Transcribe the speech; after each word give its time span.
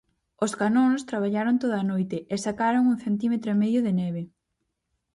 Os 0.45 0.51
canóns 0.61 1.05
traballaron 1.09 1.55
toda 1.63 1.77
a 1.79 1.87
noite 1.91 2.17
e 2.33 2.35
sacaron 2.45 2.83
un 2.91 2.97
centímetro 3.05 3.49
e 3.51 3.59
medio 3.63 3.79
de 3.85 3.93
neve. 4.01 4.21